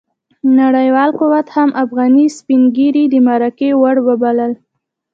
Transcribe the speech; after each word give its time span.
نړیوال 0.59 1.09
قوت 1.19 1.47
هم 1.55 1.69
افغاني 1.83 2.25
سپين 2.37 2.61
ږيري 2.75 3.05
د 3.09 3.15
مرګي 3.27 3.69
وړ 3.81 3.95
وبلل. 4.07 4.51